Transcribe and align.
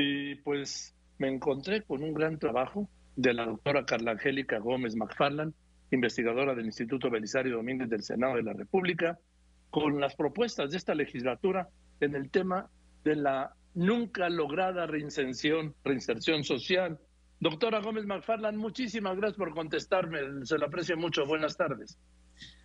Y 0.00 0.36
pues 0.36 0.94
me 1.18 1.26
encontré 1.26 1.82
con 1.82 2.04
un 2.04 2.14
gran 2.14 2.38
trabajo 2.38 2.88
de 3.16 3.34
la 3.34 3.46
doctora 3.46 3.84
Carla 3.84 4.12
Angélica 4.12 4.58
Gómez 4.58 4.94
McFarland, 4.94 5.52
investigadora 5.90 6.54
del 6.54 6.66
Instituto 6.66 7.10
Belisario 7.10 7.56
Domínguez 7.56 7.90
del 7.90 8.04
Senado 8.04 8.36
de 8.36 8.44
la 8.44 8.52
República, 8.52 9.18
con 9.70 10.00
las 10.00 10.14
propuestas 10.14 10.70
de 10.70 10.76
esta 10.76 10.94
legislatura 10.94 11.68
en 11.98 12.14
el 12.14 12.30
tema 12.30 12.70
de 13.02 13.16
la 13.16 13.52
nunca 13.74 14.28
lograda 14.28 14.86
reinserción, 14.86 15.74
reinserción 15.82 16.44
social. 16.44 17.00
Doctora 17.40 17.80
Gómez 17.80 18.06
McFarland, 18.06 18.56
muchísimas 18.56 19.16
gracias 19.16 19.36
por 19.36 19.52
contestarme, 19.52 20.20
se 20.44 20.58
lo 20.58 20.66
aprecio 20.66 20.96
mucho. 20.96 21.26
Buenas 21.26 21.56
tardes. 21.56 21.98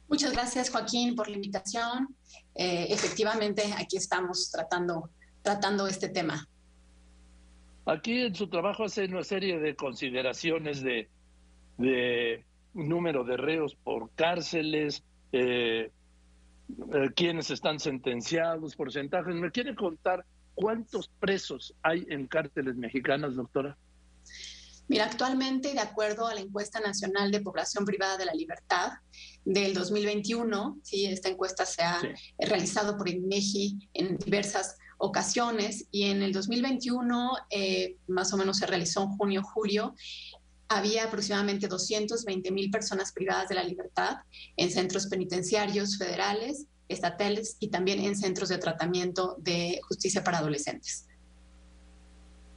Muchas 0.07 0.33
gracias, 0.33 0.69
Joaquín, 0.69 1.15
por 1.15 1.29
la 1.29 1.35
invitación. 1.37 2.15
Eh, 2.53 2.85
efectivamente, 2.89 3.73
aquí 3.75 3.97
estamos 3.97 4.51
tratando, 4.51 5.09
tratando 5.41 5.87
este 5.87 6.09
tema. 6.09 6.47
Aquí 7.85 8.21
en 8.21 8.35
su 8.35 8.47
trabajo 8.47 8.85
hace 8.85 9.05
una 9.05 9.23
serie 9.23 9.59
de 9.59 9.75
consideraciones 9.75 10.81
de, 10.81 11.09
de 11.77 12.45
número 12.73 13.23
de 13.23 13.37
reos 13.37 13.75
por 13.75 14.09
cárceles, 14.11 15.03
eh, 15.31 15.91
eh, 16.93 17.09
quienes 17.15 17.51
están 17.51 17.79
sentenciados, 17.79 18.75
porcentajes. 18.75 19.35
¿Me 19.35 19.51
quiere 19.51 19.75
contar 19.75 20.25
cuántos 20.55 21.09
presos 21.19 21.73
hay 21.81 22.05
en 22.09 22.27
cárceles 22.27 22.75
mexicanas, 22.75 23.35
doctora? 23.35 23.77
Mira, 24.87 25.05
actualmente, 25.05 25.73
de 25.73 25.79
acuerdo 25.79 26.27
a 26.27 26.35
la 26.35 26.41
encuesta 26.41 26.79
nacional 26.79 27.31
de 27.31 27.41
población 27.41 27.85
privada 27.85 28.17
de 28.17 28.25
la 28.25 28.33
libertad 28.33 28.91
del 29.45 29.73
2021, 29.73 30.79
¿sí? 30.83 31.05
esta 31.05 31.29
encuesta 31.29 31.65
se 31.65 31.83
ha 31.83 32.01
realizado 32.37 32.97
por 32.97 33.07
INEGI 33.07 33.89
en 33.93 34.17
diversas 34.17 34.77
ocasiones 35.03 35.85
y 35.91 36.03
en 36.03 36.23
el 36.23 36.31
2021, 36.31 37.31
eh, 37.49 37.97
más 38.07 38.33
o 38.33 38.37
menos 38.37 38.57
se 38.57 38.65
realizó 38.65 39.03
en 39.03 39.09
junio-julio, 39.17 39.95
había 40.69 41.03
aproximadamente 41.03 41.67
220 41.67 42.49
mil 42.51 42.71
personas 42.71 43.11
privadas 43.11 43.49
de 43.49 43.55
la 43.55 43.65
libertad 43.65 44.19
en 44.55 44.71
centros 44.71 45.07
penitenciarios 45.07 45.97
federales, 45.97 46.67
estatales 46.87 47.57
y 47.59 47.67
también 47.67 47.99
en 47.99 48.15
centros 48.15 48.47
de 48.47 48.57
tratamiento 48.59 49.35
de 49.39 49.81
justicia 49.89 50.23
para 50.23 50.37
adolescentes. 50.37 51.05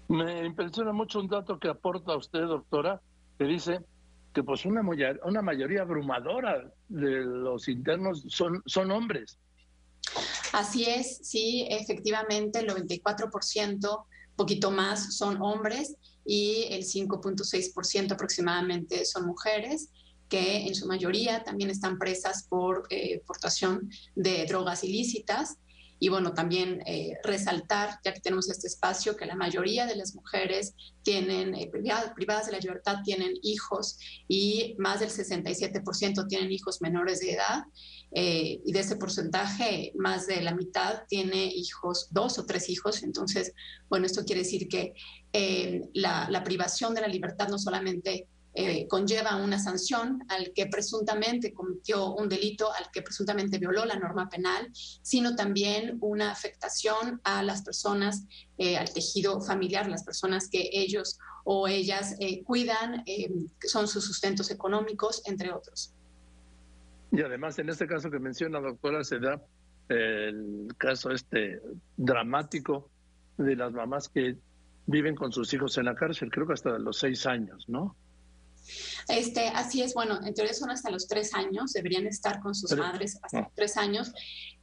Me 0.06 0.46
impresiona 0.46 0.92
mucho 0.92 1.18
un 1.18 1.26
dato 1.26 1.58
que 1.58 1.68
aporta 1.68 2.16
usted, 2.16 2.42
doctora, 2.42 3.00
que 3.38 3.44
dice 3.44 3.80
que 4.32 4.44
pues 4.44 4.64
una, 4.64 4.82
una 5.24 5.42
mayoría 5.42 5.82
abrumadora 5.82 6.70
de 6.88 7.24
los 7.24 7.66
internos 7.66 8.24
son, 8.28 8.62
son 8.66 8.92
hombres. 8.92 9.36
Así 10.56 10.84
es, 10.86 11.18
sí, 11.22 11.66
efectivamente 11.68 12.60
el 12.60 12.66
94%, 12.68 14.06
poquito 14.36 14.70
más, 14.70 15.14
son 15.14 15.42
hombres 15.42 15.96
y 16.24 16.68
el 16.70 16.82
5.6% 16.82 18.12
aproximadamente 18.12 19.04
son 19.04 19.26
mujeres 19.26 19.90
que 20.30 20.66
en 20.66 20.74
su 20.74 20.86
mayoría 20.86 21.44
también 21.44 21.68
están 21.68 21.98
presas 21.98 22.46
por 22.48 22.86
eh, 22.88 23.20
portación 23.26 23.90
de 24.14 24.46
drogas 24.46 24.82
ilícitas. 24.82 25.58
Y 25.98 26.08
bueno, 26.08 26.34
también 26.34 26.82
eh, 26.86 27.14
resaltar, 27.24 27.98
ya 28.04 28.12
que 28.12 28.20
tenemos 28.20 28.50
este 28.50 28.66
espacio, 28.66 29.16
que 29.16 29.24
la 29.24 29.34
mayoría 29.34 29.86
de 29.86 29.96
las 29.96 30.14
mujeres 30.14 30.74
tienen, 31.02 31.54
eh, 31.54 31.70
privadas, 31.70 32.46
de 32.46 32.52
la 32.52 32.58
libertad 32.58 32.98
tienen 33.04 33.32
hijos 33.42 33.98
y 34.28 34.74
más 34.78 35.00
del 35.00 35.10
67% 35.10 36.28
tienen 36.28 36.52
hijos 36.52 36.82
menores 36.82 37.20
de 37.20 37.32
edad. 37.32 37.64
Eh, 38.12 38.60
y 38.64 38.72
de 38.72 38.80
ese 38.80 38.96
porcentaje, 38.96 39.92
más 39.96 40.26
de 40.26 40.40
la 40.40 40.54
mitad 40.54 41.02
tiene 41.08 41.46
hijos, 41.46 42.08
dos 42.10 42.38
o 42.38 42.46
tres 42.46 42.68
hijos. 42.68 43.02
Entonces, 43.02 43.52
bueno, 43.88 44.06
esto 44.06 44.24
quiere 44.24 44.42
decir 44.42 44.68
que 44.68 44.94
la, 45.92 46.28
la 46.30 46.42
privación 46.42 46.94
de 46.94 47.02
la 47.02 47.08
libertad 47.08 47.48
no 47.48 47.58
solamente 47.58 48.26
eh, 48.58 48.88
conlleva 48.88 49.36
una 49.36 49.58
sanción 49.58 50.24
al 50.28 50.50
que 50.54 50.66
presuntamente 50.66 51.52
cometió 51.52 52.14
un 52.14 52.26
delito, 52.26 52.72
al 52.72 52.90
que 52.90 53.02
presuntamente 53.02 53.58
violó 53.58 53.84
la 53.84 53.96
norma 53.96 54.30
penal, 54.30 54.70
sino 54.72 55.36
también 55.36 55.98
una 56.00 56.30
afectación 56.30 57.20
a 57.24 57.42
las 57.42 57.60
personas, 57.60 58.24
eh, 58.56 58.78
al 58.78 58.90
tejido 58.90 59.42
familiar, 59.42 59.90
las 59.90 60.04
personas 60.04 60.48
que 60.48 60.70
ellos 60.72 61.18
o 61.44 61.68
ellas 61.68 62.16
eh, 62.18 62.42
cuidan, 62.44 63.04
que 63.04 63.68
son 63.68 63.86
sus 63.86 64.06
sustentos 64.06 64.50
económicos, 64.50 65.20
entre 65.26 65.52
otros. 65.52 65.92
Y 67.12 67.20
además, 67.20 67.58
en 67.58 67.68
este 67.68 67.86
caso 67.86 68.10
que 68.10 68.18
menciona, 68.18 68.58
doctora, 68.58 69.04
se 69.04 69.18
da 69.18 69.38
el 69.90 70.74
caso 70.78 71.10
este 71.10 71.60
dramático 71.98 72.88
de 73.36 73.54
las 73.54 73.72
mamás 73.72 74.08
que 74.08 74.38
viven 74.86 75.14
con 75.14 75.30
sus 75.30 75.52
hijos 75.52 75.76
en 75.76 75.84
la 75.84 75.94
cárcel, 75.94 76.30
creo 76.30 76.46
que 76.46 76.54
hasta 76.54 76.78
los 76.78 76.98
seis 76.98 77.26
años, 77.26 77.68
¿no? 77.68 77.94
Este, 79.08 79.48
así 79.48 79.82
es, 79.82 79.94
bueno, 79.94 80.18
en 80.24 80.34
teoría 80.34 80.54
son 80.54 80.70
hasta 80.70 80.90
los 80.90 81.06
tres 81.06 81.34
años, 81.34 81.72
deberían 81.72 82.06
estar 82.06 82.40
con 82.40 82.54
sus 82.54 82.76
madres 82.76 83.18
hasta 83.22 83.40
los 83.42 83.54
tres 83.54 83.76
años. 83.76 84.12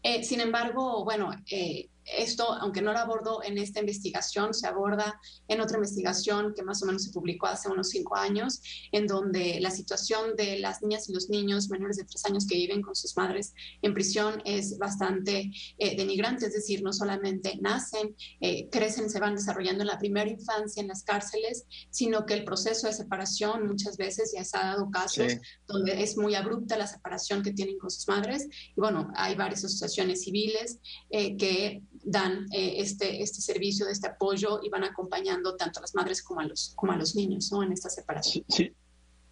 Eh, 0.02 0.24
sin 0.24 0.42
embargo, 0.42 1.04
bueno, 1.04 1.32
eh, 1.50 1.90
esto, 2.06 2.52
aunque 2.54 2.82
no 2.82 2.94
lo 2.94 3.00
abordo 3.00 3.42
en 3.44 3.58
esta 3.58 3.80
investigación, 3.80 4.54
se 4.54 4.68
aborda 4.68 5.20
en 5.48 5.62
otra 5.62 5.78
investigación 5.78 6.54
que 6.56 6.64
más 6.64 6.82
o 6.84 6.86
menos 6.86 7.04
se 7.04 7.12
publicó 7.12 7.48
hace 7.48 7.70
unos 7.70 7.90
cinco 7.90 8.16
años, 8.16 8.62
en 8.92 9.08
donde 9.08 9.60
la 9.60 9.72
situación 9.72 10.36
de 10.36 10.60
las 10.60 10.82
niñas 10.82 11.10
y 11.10 11.14
los 11.14 11.30
niños 11.30 11.70
menores 11.70 11.98
de 11.98 12.06
tres 12.06 12.26
años 12.26 12.46
que 12.48 12.56
viven 12.56 12.82
con 12.82 12.96
sus 12.96 13.16
madres 13.18 13.54
en 13.82 13.94
prisión 13.94 14.42
es 14.46 14.78
bastante 14.78 15.52
eh, 15.78 15.96
denigrante, 15.96 16.48
es 16.48 16.54
decir, 16.54 16.84
no 16.84 16.94
solamente 16.94 17.58
nacen, 17.62 18.16
eh, 18.42 18.70
crecen, 18.70 19.10
se 19.10 19.20
van 19.20 19.36
desarrollando 19.36 19.84
en 19.84 19.88
la 19.88 20.00
primera 20.00 20.30
infancia 20.30 20.82
en 20.82 20.88
las 20.88 21.04
cárceles, 21.04 21.66
sino 21.90 22.26
que 22.26 22.34
el 22.34 22.44
proceso 22.44 22.88
de 22.88 22.94
separación 22.94 23.68
muchas 23.68 23.98
veces 23.98 24.34
ya 24.36 24.44
se 24.44 24.58
ha 24.58 24.66
dado 24.66 24.90
casos 24.92 25.34
donde 25.68 26.04
es 26.04 26.18
muy 26.18 26.36
abrupta 26.36 26.78
la 26.78 26.88
separación 26.88 27.44
que 27.44 27.54
tienen 27.54 27.78
con 27.78 27.90
sus 27.90 28.08
madres. 28.08 28.48
Y 28.76 28.80
bueno, 28.80 29.12
hay 29.16 29.36
varias 29.36 29.64
asociaciones 29.64 30.24
civiles 30.24 30.80
eh, 31.10 31.36
que 31.38 31.82
dan 32.04 32.46
eh, 32.52 32.76
este, 32.78 33.22
este 33.22 33.42
servicio, 33.42 33.88
este 33.88 34.08
apoyo 34.08 34.60
y 34.62 34.70
van 34.70 34.84
acompañando 34.84 35.56
tanto 35.56 35.80
a 35.80 35.82
las 35.82 35.96
madres 35.96 36.22
como 36.22 36.42
a 36.42 36.46
los, 36.46 36.74
como 36.76 36.92
a 36.92 36.98
los 36.98 37.16
niños 37.16 37.52
¿no? 37.52 37.64
en 37.64 37.72
esta 37.72 37.90
separación. 37.90 38.46
Sí, 38.50 38.72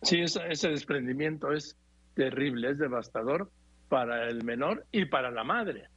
sí, 0.01 0.21
ese, 0.21 0.69
desprendimiento 0.69 1.51
es 1.51 1.75
terrible, 2.15 2.71
es 2.71 2.77
devastador 2.77 3.51
para 3.89 4.29
el 4.29 4.43
menor 4.43 4.85
y 4.91 5.05
para 5.05 5.31
la 5.31 5.43
madre. 5.43 5.89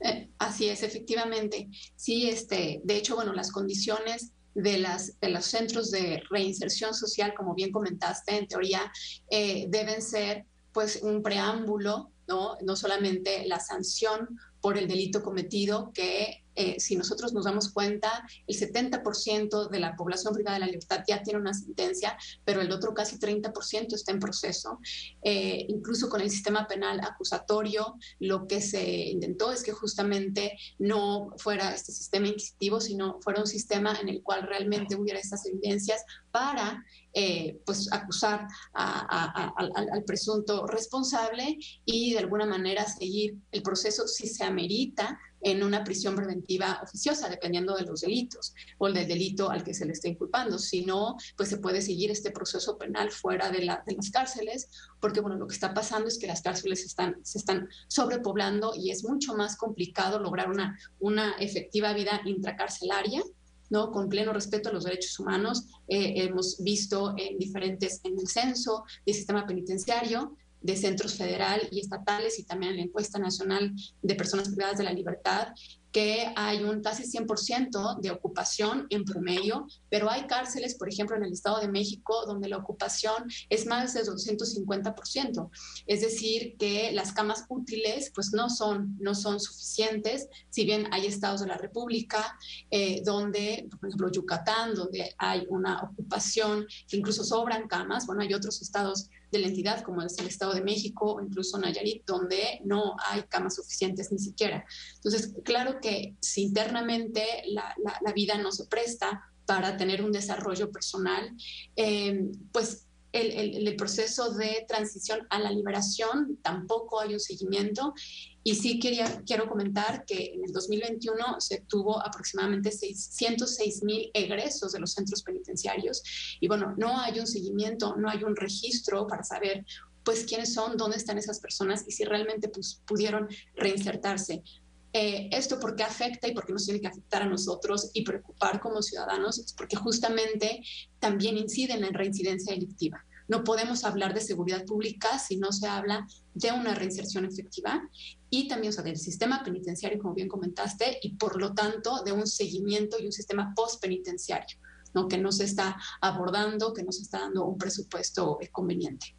Eh, 0.00 0.28
así 0.38 0.68
es, 0.68 0.82
efectivamente. 0.82 1.68
Sí, 1.96 2.28
este, 2.28 2.80
de 2.84 2.96
hecho, 2.96 3.16
bueno, 3.16 3.32
las 3.32 3.50
condiciones 3.50 4.32
de, 4.54 4.78
las, 4.78 5.18
de 5.20 5.28
los 5.30 5.44
centros 5.44 5.90
de 5.90 6.22
reinserción 6.30 6.94
social, 6.94 7.34
como 7.34 7.54
bien 7.54 7.72
comentaste, 7.72 8.36
en 8.36 8.46
teoría, 8.46 8.90
eh, 9.30 9.66
deben 9.68 10.00
ser 10.00 10.44
pues 10.72 11.00
un 11.02 11.22
preámbulo, 11.22 12.10
¿no? 12.28 12.56
no 12.62 12.76
solamente 12.76 13.44
la 13.46 13.58
sanción 13.58 14.38
por 14.60 14.76
el 14.76 14.88
delito 14.88 15.22
cometido, 15.22 15.92
que 15.92 16.44
eh, 16.56 16.78
si 16.78 16.96
nosotros 16.96 17.32
nos 17.32 17.44
damos 17.44 17.72
cuenta, 17.72 18.26
el 18.46 18.54
70% 18.54 19.70
de 19.70 19.80
la 19.80 19.96
población 19.96 20.34
privada 20.34 20.58
de 20.58 20.60
la 20.60 20.66
libertad 20.66 21.02
ya 21.08 21.22
tiene 21.22 21.38
una 21.38 21.54
sentencia, 21.54 22.18
pero 22.44 22.60
el 22.60 22.70
otro 22.70 22.92
casi 22.92 23.18
30% 23.18 23.94
está 23.94 24.12
en 24.12 24.18
proceso. 24.18 24.78
Eh, 25.22 25.64
incluso 25.68 26.08
con 26.08 26.20
el 26.20 26.30
sistema 26.30 26.66
penal 26.66 27.00
acusatorio, 27.00 27.94
lo 28.18 28.46
que 28.46 28.60
se 28.60 28.84
intentó 28.84 29.52
es 29.52 29.62
que 29.62 29.72
justamente 29.72 30.58
no 30.78 31.30
fuera 31.38 31.74
este 31.74 31.92
sistema 31.92 32.28
inquisitivo, 32.28 32.80
sino 32.80 33.20
fuera 33.22 33.40
un 33.40 33.46
sistema 33.46 33.96
en 34.00 34.08
el 34.08 34.22
cual 34.22 34.42
realmente 34.42 34.96
hubiera 34.96 35.18
estas 35.18 35.46
evidencias 35.46 36.04
para 36.30 36.84
eh, 37.12 37.60
pues 37.66 37.92
acusar 37.92 38.46
al, 38.72 40.04
presunto 40.06 40.66
responsable 40.66 41.58
y 41.84 42.12
de 42.12 42.18
alguna 42.20 42.46
manera 42.46 42.84
seguir 42.86 43.36
el 43.50 43.62
proceso 43.62 44.06
si 44.06 44.26
se 44.28 44.44
amerita 44.44 45.18
en 45.40 45.62
una 45.62 45.82
prisión 45.82 46.14
preventiva 46.14 46.80
oficiosa, 46.82 47.28
dependiendo 47.28 47.74
de 47.74 47.84
los 47.84 48.02
delitos 48.02 48.54
o 48.78 48.90
del 48.90 49.08
delito 49.08 49.50
al 49.50 49.64
que 49.64 49.74
se 49.74 49.86
le 49.86 49.92
esté 49.92 50.08
inculpando. 50.08 50.58
Si 50.58 50.84
no, 50.84 51.16
pues 51.36 51.48
se 51.48 51.58
puede 51.58 51.82
seguir 51.82 52.10
este 52.10 52.30
proceso 52.30 52.76
penal 52.78 53.10
fuera 53.10 53.50
de, 53.50 53.64
las 53.64 54.10
cárceles, 54.12 54.68
porque 55.00 55.20
bueno, 55.20 55.36
lo 55.36 55.46
que 55.46 55.54
está 55.54 55.72
pasando 55.74 56.08
es 56.08 56.18
que 56.18 56.26
las 56.26 56.42
cárceles 56.42 56.84
están, 56.84 57.16
se 57.22 57.38
están 57.38 57.68
sobrepoblando 57.88 58.72
y 58.76 58.90
es 58.90 59.02
mucho 59.04 59.34
más 59.34 59.56
complicado 59.56 60.18
lograr 60.18 60.50
una, 60.50 60.78
una 60.98 61.32
efectiva 61.38 61.92
vida 61.92 62.20
intracarcelaria. 62.24 63.22
¿No? 63.70 63.90
con 63.90 64.08
pleno 64.08 64.32
respeto 64.32 64.68
a 64.68 64.72
los 64.72 64.84
derechos 64.84 65.18
humanos. 65.18 65.66
Eh, 65.88 66.14
hemos 66.16 66.62
visto 66.62 67.14
en 67.16 67.38
diferentes, 67.38 68.00
en 68.04 68.18
el 68.18 68.28
censo 68.28 68.84
del 69.06 69.14
sistema 69.14 69.46
penitenciario, 69.46 70.36
de 70.60 70.76
centros 70.76 71.14
federal 71.14 71.66
y 71.70 71.80
estatales 71.80 72.38
y 72.38 72.44
también 72.44 72.72
en 72.72 72.78
la 72.78 72.84
encuesta 72.84 73.18
nacional 73.18 73.72
de 74.02 74.14
personas 74.14 74.50
privadas 74.50 74.78
de 74.78 74.84
la 74.84 74.92
libertad, 74.92 75.48
que 75.92 76.32
hay 76.36 76.62
un 76.62 76.82
casi 76.82 77.04
100% 77.04 78.00
de 78.00 78.10
ocupación 78.10 78.86
en 78.90 79.04
promedio, 79.04 79.66
pero 79.88 80.10
hay 80.10 80.26
cárceles, 80.26 80.74
por 80.76 80.88
ejemplo, 80.88 81.16
en 81.16 81.24
el 81.24 81.32
Estado 81.32 81.60
de 81.60 81.68
México, 81.68 82.24
donde 82.26 82.48
la 82.48 82.58
ocupación 82.58 83.24
es 83.48 83.66
más 83.66 83.94
de 83.94 84.02
250%. 84.02 85.50
Es 85.86 86.00
decir, 86.00 86.56
que 86.58 86.92
las 86.92 87.12
camas 87.12 87.44
útiles 87.48 88.12
pues 88.14 88.32
no 88.32 88.48
son, 88.50 88.96
no 89.00 89.14
son 89.14 89.40
suficientes, 89.40 90.28
si 90.50 90.64
bien 90.64 90.86
hay 90.92 91.06
estados 91.06 91.40
de 91.40 91.46
la 91.46 91.56
República 91.56 92.36
eh, 92.70 93.02
donde, 93.04 93.68
por 93.80 93.88
ejemplo, 93.88 94.10
Yucatán, 94.10 94.74
donde 94.74 95.14
hay 95.18 95.46
una 95.48 95.82
ocupación 95.82 96.66
que 96.88 96.96
incluso 96.96 97.24
sobran 97.24 97.66
camas, 97.68 98.06
bueno, 98.06 98.22
hay 98.22 98.32
otros 98.34 98.62
estados 98.62 99.08
de 99.30 99.38
la 99.38 99.48
entidad, 99.48 99.82
como 99.82 100.02
es 100.02 100.18
el 100.18 100.26
Estado 100.26 100.54
de 100.54 100.62
México 100.62 101.14
o 101.14 101.22
incluso 101.22 101.58
Nayarit, 101.58 102.04
donde 102.06 102.60
no 102.64 102.96
hay 103.06 103.22
camas 103.24 103.56
suficientes 103.56 104.10
ni 104.12 104.18
siquiera. 104.18 104.64
Entonces, 104.96 105.34
claro 105.44 105.80
que 105.80 106.16
si 106.20 106.42
internamente 106.42 107.24
la, 107.46 107.74
vida 108.14 108.36
no 108.38 108.50
se 108.50 108.66
presta 108.66 109.30
para 109.46 109.76
tener 109.76 110.02
un 110.02 110.12
desarrollo 110.12 110.70
personal, 110.70 111.30
eh, 111.76 112.30
pues 112.52 112.86
el, 113.12 113.76
proceso 113.76 114.32
de 114.32 114.64
transición 114.68 115.26
a 115.30 115.38
la 115.38 115.50
liberación 115.50 116.38
tampoco 116.42 117.00
hay 117.00 117.14
un 117.14 117.20
seguimiento. 117.20 117.94
Y 118.42 118.54
sí 118.54 118.78
quería, 118.78 119.22
quiero 119.26 119.48
comentar 119.48 120.04
que 120.06 120.32
en 120.34 120.44
el 120.44 120.52
2021 120.52 121.40
se 121.40 121.62
tuvo 121.68 122.00
aproximadamente 122.00 122.70
606 122.70 123.82
mil 123.84 124.10
egresos 124.14 124.72
de 124.72 124.80
los 124.80 124.92
centros 124.92 125.22
penitenciarios. 125.22 126.02
Y 126.40 126.48
bueno, 126.48 126.74
no 126.78 126.98
hay 126.98 127.20
un 127.20 127.26
seguimiento, 127.26 127.96
no 127.96 128.08
hay 128.08 128.24
un 128.24 128.36
registro 128.36 129.06
para 129.06 129.22
saber 129.22 129.64
pues 130.04 130.24
quiénes 130.24 130.54
son, 130.54 130.76
dónde 130.76 130.96
están 130.96 131.18
esas 131.18 131.40
personas 131.40 131.84
y 131.86 131.92
si 131.92 132.04
realmente 132.04 132.48
pues, 132.48 132.82
pudieron 132.86 133.28
reinsertarse. 133.54 134.42
Eh, 134.92 135.28
esto 135.30 135.60
por 135.60 135.76
qué 135.76 135.84
afecta 135.84 136.26
y 136.26 136.34
por 136.34 136.44
qué 136.44 136.52
nos 136.52 136.64
tiene 136.64 136.80
que 136.80 136.88
afectar 136.88 137.22
a 137.22 137.26
nosotros 137.26 137.90
y 137.94 138.02
preocupar 138.02 138.60
como 138.60 138.82
ciudadanos, 138.82 139.38
es 139.38 139.52
porque 139.52 139.76
justamente 139.76 140.62
también 140.98 141.38
inciden 141.38 141.84
en 141.84 141.94
reincidencia 141.94 142.52
delictiva. 142.52 143.04
No 143.28 143.44
podemos 143.44 143.84
hablar 143.84 144.12
de 144.12 144.20
seguridad 144.20 144.64
pública 144.64 145.16
si 145.20 145.36
no 145.36 145.52
se 145.52 145.68
habla 145.68 146.04
de 146.34 146.50
una 146.50 146.74
reinserción 146.74 147.24
efectiva 147.24 147.88
y 148.28 148.48
también 148.48 148.70
o 148.70 148.72
sea, 148.72 148.82
del 148.82 148.96
sistema 148.96 149.44
penitenciario, 149.44 150.00
como 150.00 150.14
bien 150.14 150.26
comentaste, 150.26 150.98
y 151.00 151.14
por 151.14 151.40
lo 151.40 151.54
tanto 151.54 152.02
de 152.02 152.10
un 152.10 152.26
seguimiento 152.26 152.96
y 152.98 153.06
un 153.06 153.12
sistema 153.12 153.52
postpenitenciario, 153.54 154.58
¿no? 154.94 155.06
que 155.06 155.18
no 155.18 155.30
se 155.30 155.44
está 155.44 155.76
abordando, 156.00 156.74
que 156.74 156.82
no 156.82 156.90
se 156.90 157.02
está 157.02 157.20
dando 157.20 157.44
un 157.44 157.56
presupuesto 157.56 158.40
conveniente. 158.50 159.14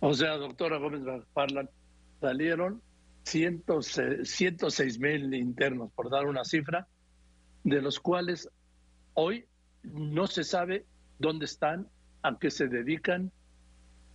O 0.00 0.14
sea, 0.14 0.38
doctora 0.38 0.78
Gómez 0.78 1.02
Parlan, 1.34 1.68
salieron 2.22 2.80
106 3.26 4.98
mil 5.00 5.34
internos, 5.34 5.90
por 5.92 6.10
dar 6.10 6.26
una 6.26 6.44
cifra, 6.44 6.86
de 7.64 7.82
los 7.82 7.98
cuales 7.98 8.48
hoy 9.14 9.44
no 9.82 10.26
se 10.28 10.44
sabe 10.44 10.86
dónde 11.18 11.46
están 11.46 11.88
a 12.22 12.38
qué 12.38 12.50
se 12.50 12.68
dedican 12.68 13.32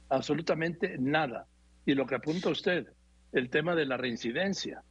absolutamente 0.10 0.98
nada. 0.98 1.48
Y 1.86 1.94
lo 1.94 2.06
que 2.06 2.16
apunta 2.16 2.50
usted, 2.50 2.88
el 3.34 3.50
tema 3.50 3.75
de 3.75 3.86
la 3.86 3.98
reincidencia. 3.98 4.84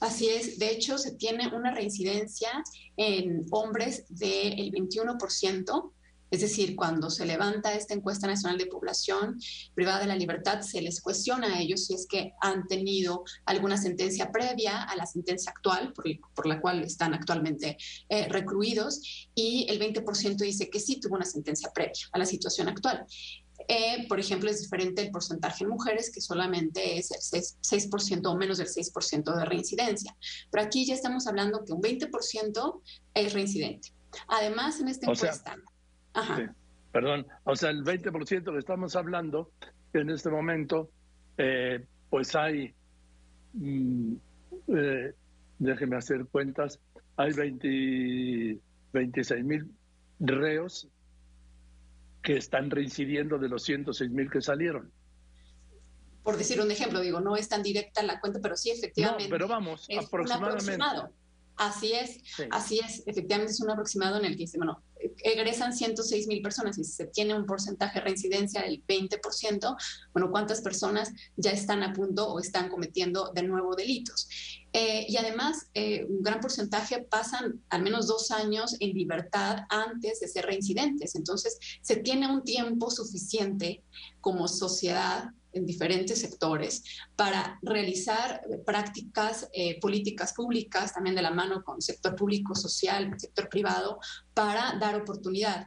Así 0.00 0.28
es, 0.28 0.58
de 0.58 0.70
hecho 0.70 0.98
se 0.98 1.14
tiene 1.14 1.46
una 1.54 1.72
reincidencia 1.72 2.50
en 2.96 3.46
hombres 3.52 4.06
del 4.08 4.72
21%, 4.72 5.92
es 6.30 6.40
decir, 6.40 6.76
cuando 6.76 7.10
se 7.10 7.26
levanta 7.26 7.74
esta 7.74 7.94
encuesta 7.94 8.26
nacional 8.26 8.58
de 8.58 8.66
población 8.66 9.38
privada 9.74 10.00
de 10.00 10.06
la 10.06 10.16
libertad, 10.16 10.60
se 10.62 10.80
les 10.80 11.00
cuestiona 11.00 11.54
a 11.54 11.60
ellos 11.60 11.86
si 11.86 11.94
es 11.94 12.06
que 12.06 12.32
han 12.40 12.66
tenido 12.66 13.24
alguna 13.46 13.76
sentencia 13.76 14.30
previa 14.30 14.82
a 14.82 14.96
la 14.96 15.06
sentencia 15.06 15.50
actual, 15.50 15.92
por, 15.92 16.46
la 16.46 16.60
cual 16.60 16.82
están 16.82 17.14
actualmente 17.14 17.76
eh, 18.08 18.28
recluidos, 18.28 19.28
y 19.34 19.66
el 19.68 19.80
20% 19.80 20.36
dice 20.36 20.70
que 20.70 20.80
sí 20.80 21.00
tuvo 21.00 21.16
una 21.16 21.24
sentencia 21.24 21.70
previa 21.72 22.08
a 22.12 22.18
la 22.18 22.26
situación 22.26 22.68
actual. 22.68 23.06
Eh, 23.68 24.06
por 24.08 24.18
ejemplo, 24.18 24.50
es 24.50 24.60
diferente 24.60 25.02
el 25.02 25.10
porcentaje 25.10 25.64
en 25.64 25.70
mujeres, 25.70 26.10
que 26.12 26.20
solamente 26.20 26.98
es 26.98 27.10
el 27.10 27.42
6%, 27.42 28.26
o 28.26 28.36
menos 28.36 28.58
del 28.58 28.68
6% 28.68 29.36
de 29.36 29.44
reincidencia. 29.44 30.16
Pero 30.50 30.64
aquí 30.64 30.86
ya 30.86 30.94
estamos 30.94 31.26
hablando 31.26 31.64
que 31.64 31.72
un 31.72 31.82
20% 31.82 32.82
es 33.14 33.32
reincidente. 33.32 33.92
Además, 34.28 34.80
en 34.80 34.88
esta 34.88 35.10
encuesta... 35.10 35.56
Perdón, 36.92 37.26
o 37.44 37.54
sea, 37.54 37.70
el 37.70 37.84
20% 37.84 38.52
que 38.52 38.58
estamos 38.58 38.96
hablando, 38.96 39.52
en 39.92 40.10
este 40.10 40.30
momento, 40.30 40.90
eh, 41.38 41.86
pues 42.08 42.34
hay, 42.34 42.74
mm, 43.52 44.14
eh, 44.76 45.14
déjeme 45.58 45.96
hacer 45.96 46.26
cuentas, 46.26 46.80
hay 47.16 47.32
26 47.32 49.44
mil 49.44 49.70
reos 50.18 50.88
que 52.22 52.36
están 52.36 52.70
reincidiendo 52.70 53.38
de 53.38 53.48
los 53.48 53.62
106 53.62 54.10
mil 54.10 54.30
que 54.30 54.42
salieron. 54.42 54.92
Por 56.22 56.36
decir 56.36 56.60
un 56.60 56.70
ejemplo, 56.70 57.00
digo, 57.00 57.20
no 57.20 57.36
es 57.36 57.48
tan 57.48 57.62
directa 57.62 58.02
la 58.02 58.20
cuenta, 58.20 58.40
pero 58.42 58.56
sí, 58.56 58.70
efectivamente. 58.70 59.24
No, 59.24 59.30
pero 59.30 59.48
vamos, 59.48 59.88
aproximadamente. 59.96 60.78
Así 61.56 61.92
es, 61.92 62.22
así 62.50 62.78
es, 62.78 63.02
efectivamente 63.06 63.52
es 63.52 63.60
un 63.60 63.70
aproximado 63.70 64.18
en 64.18 64.24
el 64.24 64.32
que 64.32 64.44
dice, 64.44 64.56
bueno, 64.56 64.82
egresan 65.22 65.74
106 65.74 66.26
mil 66.26 66.42
personas 66.42 66.78
y 66.78 66.84
se 66.84 67.06
tiene 67.06 67.34
un 67.34 67.46
porcentaje 67.46 67.98
de 67.98 68.04
reincidencia 68.04 68.62
del 68.62 68.84
20%, 68.86 69.76
bueno, 70.12 70.30
¿cuántas 70.30 70.60
personas 70.60 71.10
ya 71.36 71.50
están 71.50 71.82
a 71.82 71.92
punto 71.92 72.28
o 72.28 72.40
están 72.40 72.68
cometiendo 72.68 73.32
de 73.34 73.42
nuevo 73.42 73.74
delitos? 73.74 74.28
Eh, 74.72 75.06
y 75.08 75.16
además, 75.16 75.68
eh, 75.74 76.04
un 76.04 76.22
gran 76.22 76.40
porcentaje 76.40 77.02
pasan 77.02 77.60
al 77.70 77.82
menos 77.82 78.06
dos 78.06 78.30
años 78.30 78.76
en 78.78 78.90
libertad 78.90 79.64
antes 79.68 80.20
de 80.20 80.28
ser 80.28 80.46
reincidentes. 80.46 81.16
Entonces, 81.16 81.58
se 81.82 81.96
tiene 81.96 82.30
un 82.30 82.44
tiempo 82.44 82.90
suficiente 82.90 83.82
como 84.20 84.46
sociedad 84.46 85.30
en 85.52 85.66
diferentes 85.66 86.20
sectores 86.20 86.82
para 87.16 87.58
realizar 87.62 88.42
prácticas 88.64 89.48
eh, 89.52 89.78
políticas 89.80 90.32
públicas, 90.32 90.94
también 90.94 91.16
de 91.16 91.22
la 91.22 91.30
mano 91.30 91.62
con 91.62 91.80
sector 91.80 92.14
público, 92.14 92.54
social, 92.54 93.12
sector 93.18 93.48
privado, 93.48 93.98
para 94.34 94.76
dar 94.80 94.94
oportunidad. 94.96 95.66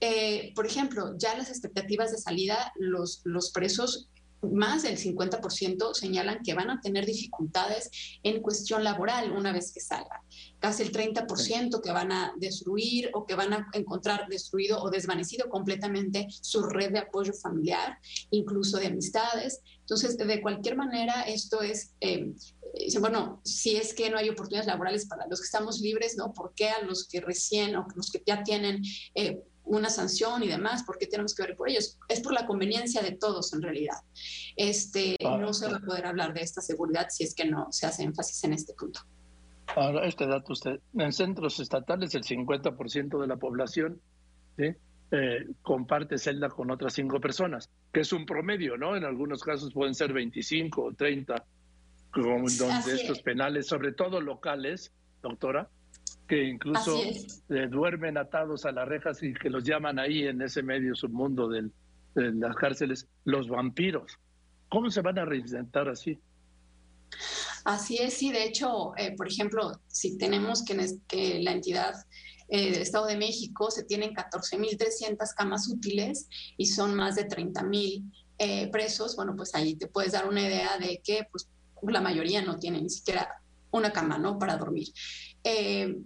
Eh, 0.00 0.52
por 0.54 0.66
ejemplo, 0.66 1.14
ya 1.16 1.36
las 1.36 1.48
expectativas 1.48 2.12
de 2.12 2.18
salida, 2.18 2.72
los, 2.76 3.22
los 3.24 3.50
presos 3.50 4.08
más 4.42 4.82
del 4.82 4.98
50% 4.98 5.94
señalan 5.94 6.42
que 6.42 6.54
van 6.54 6.70
a 6.70 6.80
tener 6.80 7.06
dificultades 7.06 7.90
en 8.22 8.42
cuestión 8.42 8.84
laboral 8.84 9.32
una 9.32 9.52
vez 9.52 9.72
que 9.72 9.80
salgan. 9.80 10.20
Casi 10.58 10.82
el 10.82 10.92
30% 10.92 11.80
que 11.80 11.92
van 11.92 12.12
a 12.12 12.32
destruir 12.36 13.10
o 13.14 13.26
que 13.26 13.34
van 13.34 13.52
a 13.52 13.68
encontrar 13.72 14.28
destruido 14.28 14.82
o 14.82 14.90
desvanecido 14.90 15.48
completamente 15.48 16.26
su 16.30 16.62
red 16.62 16.92
de 16.92 17.00
apoyo 17.00 17.32
familiar, 17.32 17.98
incluso 18.30 18.78
de 18.78 18.86
amistades. 18.86 19.60
Entonces, 19.80 20.16
de 20.16 20.42
cualquier 20.42 20.76
manera, 20.76 21.22
esto 21.22 21.62
es, 21.62 21.92
eh, 22.00 22.32
bueno, 23.00 23.40
si 23.44 23.76
es 23.76 23.94
que 23.94 24.10
no 24.10 24.18
hay 24.18 24.28
oportunidades 24.28 24.66
laborales 24.66 25.06
para 25.06 25.26
los 25.26 25.40
que 25.40 25.46
estamos 25.46 25.80
libres, 25.80 26.16
¿no? 26.16 26.32
¿Por 26.32 26.52
qué 26.54 26.68
a 26.68 26.82
los 26.82 27.06
que 27.06 27.20
recién 27.20 27.76
o 27.76 27.86
los 27.94 28.10
que 28.10 28.22
ya 28.26 28.42
tienen... 28.42 28.82
Eh, 29.14 29.42
una 29.66 29.90
sanción 29.90 30.42
y 30.42 30.48
demás, 30.48 30.84
¿por 30.84 30.98
qué 30.98 31.06
tenemos 31.06 31.34
que 31.34 31.42
ver 31.42 31.56
por 31.56 31.68
ellos? 31.68 31.98
Es 32.08 32.20
por 32.20 32.32
la 32.32 32.46
conveniencia 32.46 33.02
de 33.02 33.12
todos 33.12 33.52
en 33.52 33.62
realidad. 33.62 33.96
Este, 34.56 35.16
no 35.20 35.52
se 35.52 35.68
va 35.68 35.76
a 35.76 35.80
poder 35.80 36.06
hablar 36.06 36.32
de 36.32 36.40
esta 36.40 36.60
seguridad 36.60 37.08
si 37.10 37.24
es 37.24 37.34
que 37.34 37.44
no 37.44 37.70
se 37.70 37.86
hace 37.86 38.04
énfasis 38.04 38.42
en 38.44 38.54
este 38.54 38.72
punto. 38.74 39.00
Ahora, 39.74 40.06
este 40.06 40.26
dato 40.26 40.52
usted, 40.52 40.80
en 40.94 41.12
centros 41.12 41.58
estatales 41.58 42.14
el 42.14 42.22
50% 42.22 43.20
de 43.20 43.26
la 43.26 43.36
población 43.36 44.00
eh, 45.10 45.46
comparte 45.62 46.18
celda 46.18 46.48
con 46.48 46.70
otras 46.70 46.94
cinco 46.94 47.20
personas, 47.20 47.70
que 47.92 48.00
es 48.00 48.12
un 48.12 48.24
promedio, 48.24 48.76
¿no? 48.76 48.96
En 48.96 49.04
algunos 49.04 49.42
casos 49.42 49.72
pueden 49.72 49.94
ser 49.94 50.12
25 50.12 50.82
o 50.82 50.92
30, 50.94 51.44
como 52.12 52.48
donde 52.48 52.94
estos 52.94 53.20
penales, 53.22 53.66
sobre 53.66 53.92
todo 53.92 54.20
locales, 54.20 54.92
doctora, 55.22 55.68
que 56.26 56.44
incluso 56.44 57.00
eh, 57.02 57.68
duermen 57.70 58.18
atados 58.18 58.64
a 58.64 58.72
las 58.72 58.88
rejas 58.88 59.22
y 59.22 59.32
que 59.34 59.50
los 59.50 59.64
llaman 59.64 59.98
ahí 59.98 60.26
en 60.26 60.42
ese 60.42 60.62
medio 60.62 60.94
submundo 60.94 61.48
de 61.48 61.70
las 62.14 62.56
cárceles 62.56 63.06
los 63.24 63.48
vampiros. 63.48 64.18
¿Cómo 64.68 64.90
se 64.90 65.00
van 65.00 65.18
a 65.18 65.24
reinventar 65.24 65.88
así? 65.88 66.18
Así 67.64 67.98
es, 67.98 68.14
sí. 68.14 68.32
De 68.32 68.44
hecho, 68.44 68.96
eh, 68.96 69.14
por 69.16 69.28
ejemplo, 69.28 69.80
si 69.86 70.16
tenemos 70.18 70.64
que, 70.64 70.98
que 71.08 71.40
la 71.42 71.52
entidad 71.52 71.94
eh, 72.48 72.70
del 72.70 72.82
Estado 72.82 73.06
de 73.06 73.16
México 73.16 73.70
se 73.70 73.84
tienen 73.84 74.14
14.300 74.14 75.34
camas 75.36 75.68
útiles 75.68 76.28
y 76.56 76.66
son 76.66 76.94
más 76.94 77.16
de 77.16 77.26
30.000 77.26 78.12
eh, 78.38 78.70
presos, 78.70 79.16
bueno, 79.16 79.34
pues 79.36 79.54
ahí 79.54 79.74
te 79.74 79.88
puedes 79.88 80.12
dar 80.12 80.28
una 80.28 80.42
idea 80.42 80.78
de 80.78 81.00
que 81.02 81.26
pues, 81.30 81.48
la 81.82 82.00
mayoría 82.00 82.42
no 82.42 82.58
tiene 82.58 82.80
ni 82.80 82.90
siquiera 82.90 83.28
una 83.70 83.92
cama, 83.92 84.18
¿no? 84.18 84.38
Para 84.38 84.56
dormir. 84.56 84.88
Eh, 85.42 85.96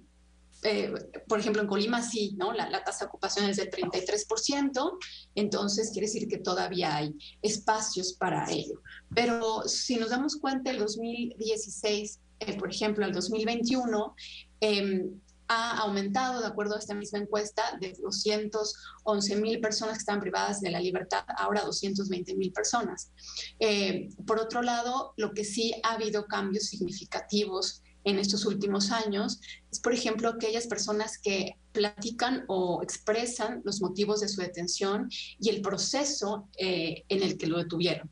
por 1.27 1.41
ejemplo, 1.41 1.63
en 1.63 1.69
Colima 1.69 2.03
sí, 2.03 2.35
¿no? 2.37 2.53
La, 2.53 2.85
tasa 2.85 3.05
de 3.05 3.09
ocupación 3.09 3.49
es 3.49 3.57
del 3.57 3.71
33%, 3.71 4.99
entonces 5.35 5.91
quiere 5.91 6.07
decir 6.07 6.29
que 6.29 6.39
todavía 6.39 6.97
hay 6.97 7.15
espacios 7.43 8.13
para 8.13 8.51
ello. 8.51 8.83
Pero 9.15 9.63
si 9.67 9.97
nos 9.97 10.11
damos 10.11 10.37
cuenta, 10.37 10.71
el 10.71 10.79
2016 10.79 12.21
eh, 12.41 12.57
por 12.59 12.71
ejemplo, 12.71 13.05
al 13.05 13.13
2021, 13.13 14.15
em, 14.61 15.21
ha 15.49 15.79
aumentado, 15.81 16.41
de 16.41 16.47
acuerdo 16.47 16.77
a 16.77 16.79
esta 16.79 16.95
misma 16.95 17.19
encuesta, 17.19 17.77
de 17.81 17.93
211 18.01 19.37
mil 19.37 19.61
personas 19.61 19.95
que 19.95 20.03
están 20.03 20.21
privadas 20.21 20.61
de 20.61 20.71
la 20.71 20.81
libertad, 20.81 21.25
ahora 21.37 21.63
220 21.63 22.35
mil 22.37 22.53
personas. 22.53 23.11
Eh, 23.59 24.09
por 24.27 24.39
otro 24.41 24.63
lado, 24.63 25.13
lo 25.17 25.33
que 25.33 25.45
sí 25.45 25.75
ha 25.83 25.95
habido 25.95 26.27
cambios 26.27 26.65
significativos 26.65 27.83
en 28.05 28.19
estos 28.19 28.47
últimos 28.47 28.91
años 28.91 29.41
es, 29.71 29.81
por 29.81 29.93
ejemplo, 29.93 30.29
aquellas 30.29 30.67
personas 30.67 31.19
que 31.19 31.57
platican 31.73 32.45
o 32.49 32.83
expresan 32.83 33.61
los 33.65 33.81
motivos 33.81 34.21
de 34.21 34.29
su 34.29 34.41
detención 34.41 35.09
y 35.39 35.51
el 35.51 35.61
proceso 35.61 36.49
eh, 36.59 37.05
en 37.09 37.23
el 37.23 37.37
que 37.37 37.47
lo 37.47 37.59
detuvieron. 37.59 38.11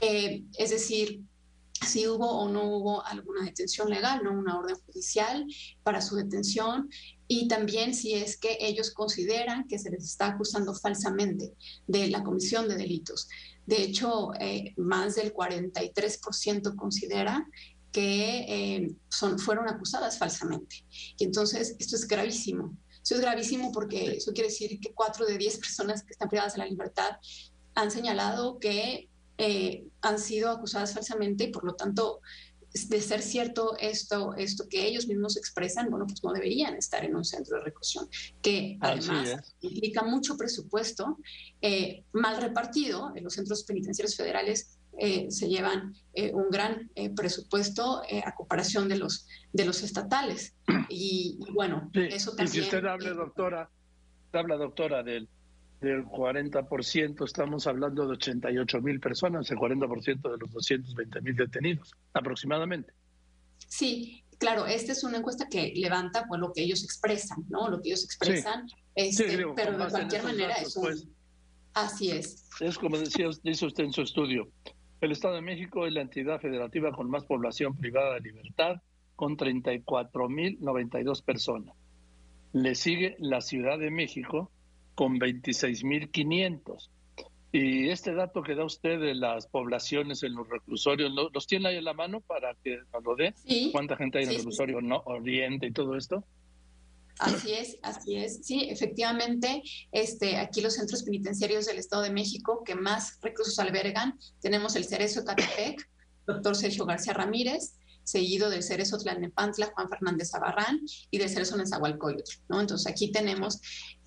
Eh, 0.00 0.44
es 0.58 0.70
decir, 0.70 1.22
si 1.86 2.08
hubo 2.08 2.28
o 2.28 2.48
no 2.48 2.64
hubo 2.64 3.04
alguna 3.06 3.44
detención 3.44 3.88
legal, 3.88 4.22
no 4.24 4.32
una 4.32 4.58
orden 4.58 4.76
judicial 4.86 5.46
para 5.82 6.00
su 6.00 6.16
detención, 6.16 6.90
y 7.28 7.46
también 7.46 7.94
si 7.94 8.14
es 8.14 8.36
que 8.36 8.56
ellos 8.60 8.90
consideran 8.90 9.68
que 9.68 9.78
se 9.78 9.90
les 9.90 10.04
está 10.04 10.28
acusando 10.28 10.74
falsamente 10.74 11.52
de 11.86 12.08
la 12.08 12.24
comisión 12.24 12.68
de 12.68 12.76
delitos. 12.76 13.28
De 13.66 13.82
hecho, 13.82 14.32
eh, 14.40 14.72
más 14.78 15.16
del 15.16 15.34
43% 15.34 16.74
considera 16.74 17.46
que 17.92 18.44
eh, 18.48 18.94
son, 19.08 19.38
fueron 19.38 19.68
acusadas 19.68 20.18
falsamente. 20.18 20.84
Y 21.16 21.24
entonces 21.24 21.76
esto 21.78 21.96
es 21.96 22.06
gravísimo. 22.06 22.76
Eso 23.02 23.14
es 23.14 23.20
gravísimo 23.20 23.72
porque 23.72 24.16
eso 24.16 24.32
quiere 24.32 24.50
decir 24.50 24.78
que 24.80 24.92
cuatro 24.92 25.24
de 25.26 25.38
diez 25.38 25.58
personas 25.58 26.02
que 26.02 26.12
están 26.12 26.28
privadas 26.28 26.54
de 26.54 26.58
la 26.58 26.66
libertad 26.66 27.16
han 27.74 27.90
señalado 27.90 28.58
que 28.58 29.08
eh, 29.38 29.84
han 30.02 30.18
sido 30.18 30.50
acusadas 30.50 30.92
falsamente 30.92 31.44
y 31.44 31.52
por 31.52 31.64
lo 31.64 31.74
tanto 31.74 32.20
de 32.88 33.00
ser 33.00 33.22
cierto 33.22 33.76
esto, 33.78 34.34
esto 34.34 34.68
que 34.68 34.86
ellos 34.86 35.06
mismos 35.06 35.36
expresan, 35.36 35.88
bueno, 35.90 36.06
pues 36.06 36.22
no 36.22 36.32
deberían 36.32 36.76
estar 36.76 37.04
en 37.04 37.16
un 37.16 37.24
centro 37.24 37.56
de 37.56 37.64
reclusión, 37.64 38.08
que 38.42 38.76
además 38.80 39.54
implica 39.60 40.02
mucho 40.02 40.36
presupuesto 40.36 41.18
eh, 41.62 42.04
mal 42.12 42.40
repartido 42.40 43.12
en 43.16 43.24
los 43.24 43.34
centros 43.34 43.64
penitenciarios 43.64 44.16
federales 44.16 44.77
eh, 44.98 45.30
se 45.30 45.48
llevan 45.48 45.94
eh, 46.12 46.32
un 46.34 46.50
gran 46.50 46.90
eh, 46.96 47.10
presupuesto 47.10 48.02
a 48.24 48.34
comparación 48.34 48.88
de 48.88 48.98
los, 48.98 49.28
de 49.52 49.64
los 49.64 49.82
estatales. 49.82 50.54
Y, 50.90 51.38
bueno, 51.52 51.90
eso 51.92 52.30
también... 52.30 52.48
Y 52.48 52.50
si 52.50 52.60
usted 52.60 52.84
habla, 52.84 53.10
doctora, 53.10 53.70
habla, 54.32 54.56
doctora, 54.56 55.02
del, 55.02 55.28
del 55.80 56.04
40%, 56.06 57.24
estamos 57.24 57.66
hablando 57.66 58.06
de 58.06 58.12
88 58.14 58.80
mil 58.80 58.98
personas, 58.98 59.50
el 59.50 59.58
40% 59.58 60.32
de 60.32 60.38
los 60.38 60.50
220 60.50 61.20
mil 61.20 61.36
detenidos, 61.36 61.94
aproximadamente. 62.14 62.92
Sí, 63.58 64.24
claro, 64.38 64.66
esta 64.66 64.92
es 64.92 65.04
una 65.04 65.18
encuesta 65.18 65.48
que 65.48 65.72
levanta 65.76 66.24
pues, 66.26 66.40
lo 66.40 66.52
que 66.52 66.62
ellos 66.62 66.82
expresan, 66.82 67.44
¿no? 67.48 67.68
Lo 67.68 67.80
que 67.82 67.90
ellos 67.90 68.04
expresan, 68.04 68.66
este, 68.94 69.46
pero 69.54 69.76
de 69.76 69.88
cualquier 69.90 70.22
manera 70.24 70.54
es 70.54 70.74
pues. 70.74 71.06
Así 71.74 72.10
es. 72.10 72.48
Es 72.60 72.76
como 72.76 72.98
decía, 72.98 73.28
dice 73.44 73.66
usted 73.66 73.84
en 73.84 73.92
su 73.92 74.02
estudio, 74.02 74.48
el 75.00 75.12
Estado 75.12 75.34
de 75.34 75.42
México 75.42 75.86
es 75.86 75.92
la 75.92 76.00
entidad 76.00 76.40
federativa 76.40 76.92
con 76.92 77.08
más 77.08 77.24
población 77.24 77.76
privada 77.76 78.14
de 78.14 78.20
libertad, 78.20 78.82
con 79.16 79.36
34.092 79.36 81.24
personas. 81.24 81.76
Le 82.52 82.74
sigue 82.74 83.16
la 83.18 83.40
Ciudad 83.40 83.78
de 83.78 83.90
México 83.90 84.50
con 84.94 85.18
26.500. 85.18 86.88
Y 87.50 87.88
este 87.88 88.12
dato 88.12 88.42
que 88.42 88.54
da 88.54 88.64
usted 88.64 89.00
de 89.00 89.14
las 89.14 89.46
poblaciones 89.46 90.22
en 90.22 90.34
los 90.34 90.48
reclusorios, 90.48 91.10
¿los 91.32 91.46
tiene 91.46 91.68
ahí 91.68 91.76
en 91.76 91.84
la 91.84 91.94
mano 91.94 92.20
para 92.20 92.54
que 92.62 92.78
nos 92.92 93.02
lo 93.04 93.16
dé? 93.16 93.34
¿Cuánta 93.72 93.96
gente 93.96 94.18
hay 94.18 94.24
en 94.24 94.30
el 94.30 94.36
reclusorio 94.36 94.80
no, 94.80 95.02
Oriente 95.06 95.66
y 95.66 95.72
todo 95.72 95.96
esto? 95.96 96.24
Así 97.18 97.52
es, 97.52 97.78
así 97.82 98.16
es. 98.16 98.40
Sí, 98.42 98.68
efectivamente, 98.70 99.62
este, 99.92 100.36
aquí 100.36 100.60
los 100.60 100.74
centros 100.74 101.02
penitenciarios 101.02 101.66
del 101.66 101.78
Estado 101.78 102.02
de 102.02 102.10
México 102.10 102.62
que 102.64 102.74
más 102.74 103.18
recursos 103.20 103.58
albergan, 103.58 104.18
tenemos 104.40 104.76
el 104.76 104.84
Cerezo 104.84 105.24
Catepec, 105.24 105.88
doctor 106.26 106.56
Sergio 106.56 106.86
García 106.86 107.14
Ramírez, 107.14 107.74
seguido 108.04 108.48
del 108.48 108.62
Cerezo 108.62 108.98
Tlalnepantla, 108.98 109.72
Juan 109.74 109.88
Fernández 109.88 110.34
Abarrán, 110.34 110.80
y 111.10 111.18
del 111.18 111.28
Cerezo 111.28 111.56
Nezahualcóyotl, 111.56 112.40
¿no? 112.48 112.60
Entonces 112.60 112.90
aquí 112.90 113.12
tenemos 113.12 113.60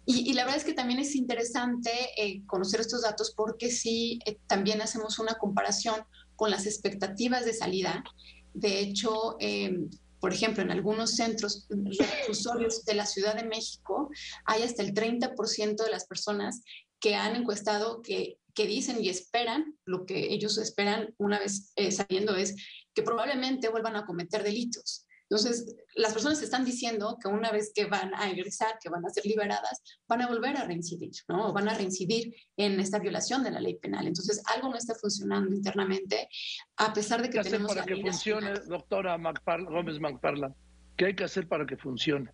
y, 0.06 0.34
la 0.34 0.44
verdad 0.44 0.58
es 0.58 0.66
que 0.66 0.74
también 0.74 1.00
es 1.00 1.16
interesante 1.16 1.92
eh, 2.18 2.42
conocer 2.48 2.82
estos 2.82 3.04
datos 3.04 3.34
porque 3.36 3.70
sí, 3.70 4.20
eh, 4.26 4.40
también 4.48 4.82
hacemos 4.82 5.20
una 5.20 5.36
comparación 5.36 5.96
con 6.36 6.50
las 6.50 6.66
expectativas 6.66 7.46
de 7.46 7.54
salida. 7.54 8.04
De 8.54 8.80
hecho, 8.80 9.38
eh, 9.40 9.78
por 10.22 10.34
ejemplo, 10.34 10.62
en 10.62 10.72
algunos 10.72 11.16
centros 11.16 11.68
reclusorios 11.70 12.86
de 12.86 12.94
la 12.94 13.08
Ciudad 13.08 13.36
de 13.36 13.44
México, 13.44 14.10
hay 14.46 14.62
hasta 14.62 14.84
el 14.84 14.94
30% 14.94 15.84
de 15.84 15.90
las 15.90 16.06
personas 16.06 16.62
que 17.00 17.16
han 17.16 17.36
encuestado 17.36 18.04
que, 18.04 18.38
que, 18.54 18.68
dicen 18.68 19.04
y 19.04 19.10
esperan, 19.10 19.76
lo 19.84 20.06
que 20.06 20.32
ellos 20.32 20.60
esperan 20.60 21.16
una 21.18 21.40
vez 21.40 21.74
eh, 21.76 21.92
saliendo 21.92 22.36
es 22.36 22.56
que 22.94 23.02
probablemente 23.02 23.70
vuelvan 23.70 23.96
a 23.96 24.06
cometer 24.06 24.44
delitos. 24.44 25.08
Entonces, 25.32 25.78
las 25.96 26.12
personas 26.12 26.42
están 26.42 26.66
diciendo 26.66 27.18
que 27.22 27.30
una 27.30 27.52
vez 27.52 27.72
que 27.74 27.86
van 27.86 28.14
a 28.16 28.30
egresar, 28.30 28.78
que 28.84 28.90
van 28.90 29.06
a 29.06 29.10
ser 29.10 29.26
liberadas, 29.26 29.82
van 30.06 30.22
a 30.24 30.28
volver 30.28 30.58
a 30.58 30.66
reincidir, 30.66 31.12
¿no? 31.30 31.54
Van 31.54 31.70
a 31.70 31.74
reincidir 31.74 32.36
en 32.58 32.82
esta 32.82 33.00
violación 33.00 33.42
de 33.42 33.52
la 33.52 33.62
ley 33.62 33.76
penal. 33.76 34.08
Entonces, 34.08 34.44
algo 34.54 34.68
no 34.68 34.76
está 34.76 34.94
funcionando 34.94 35.56
internamente, 35.56 36.28
a 36.76 36.92
pesar 36.92 37.22
de 37.22 37.30
que 37.30 37.38
¿Qué 37.38 37.46
tenemos... 37.46 37.74
para 37.74 37.86
que 37.86 37.96
funcione, 38.02 38.56
doctora 38.68 39.18
Gómez 39.70 40.02
McParland? 40.02 40.54
¿Qué 40.98 41.06
hay 41.06 41.16
que 41.16 41.24
hacer 41.24 41.48
para 41.48 41.66
que 41.66 41.78
funcione? 41.78 42.30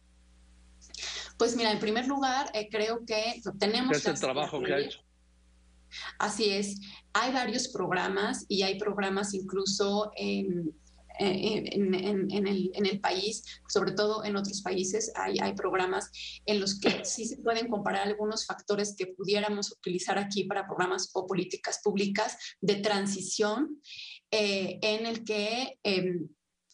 Pues 1.37 1.55
mira, 1.55 1.71
en 1.71 1.77
primer 1.77 2.07
lugar, 2.07 2.49
eh, 2.55 2.67
creo 2.67 3.05
que 3.05 3.43
tenemos... 3.59 3.91
¿Qué 3.91 3.97
es 3.97 4.07
el 4.07 4.19
trabajo 4.19 4.59
que 4.59 4.73
ha 4.73 4.79
hecho? 4.79 5.01
Así 6.17 6.49
es. 6.49 6.81
Hay 7.13 7.31
varios 7.31 7.67
programas 7.67 8.47
y 8.47 8.63
hay 8.63 8.79
programas 8.79 9.35
incluso 9.35 10.11
en 10.15 10.69
eh, 10.69 10.86
en, 11.19 12.85
el, 12.85 12.99
país, 12.99 13.43
sobre 13.67 13.91
todo 13.91 14.23
en 14.23 14.35
otros 14.35 14.61
países, 14.61 15.11
hay, 15.15 15.37
hay 15.41 15.53
programas 15.53 16.09
en 16.45 16.59
los 16.59 16.79
que 16.79 17.03
sí 17.05 17.25
se 17.25 17.37
pueden 17.37 17.67
comparar 17.69 18.07
algunos 18.07 18.45
factores 18.45 18.95
que 18.95 19.07
pudiéramos 19.07 19.71
utilizar 19.71 20.17
aquí 20.17 20.43
para 20.45 20.65
programas 20.65 21.09
o 21.13 21.25
políticas 21.25 21.79
públicas 21.83 22.37
de 22.61 22.75
transición, 22.75 23.81
eh, 24.31 24.79
en 24.81 25.05
el 25.05 25.23
que 25.23 25.79
em, 25.83 26.27